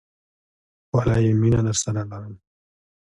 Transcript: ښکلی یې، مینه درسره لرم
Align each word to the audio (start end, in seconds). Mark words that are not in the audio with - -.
ښکلی 0.87 1.21
یې، 1.25 1.31
مینه 1.41 1.61
درسره 1.67 2.01
لرم 2.09 2.33